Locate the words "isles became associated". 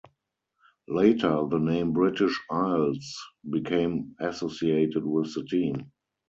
2.49-5.05